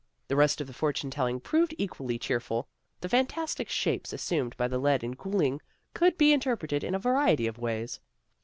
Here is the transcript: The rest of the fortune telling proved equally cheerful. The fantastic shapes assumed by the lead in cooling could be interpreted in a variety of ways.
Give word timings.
The 0.29 0.35
rest 0.35 0.59
of 0.59 0.65
the 0.65 0.73
fortune 0.73 1.11
telling 1.11 1.39
proved 1.39 1.75
equally 1.77 2.17
cheerful. 2.17 2.67
The 3.01 3.09
fantastic 3.09 3.69
shapes 3.69 4.11
assumed 4.11 4.57
by 4.57 4.67
the 4.67 4.79
lead 4.79 5.03
in 5.03 5.15
cooling 5.15 5.61
could 5.93 6.17
be 6.17 6.33
interpreted 6.33 6.83
in 6.83 6.95
a 6.95 6.97
variety 6.97 7.45
of 7.45 7.59
ways. 7.59 7.99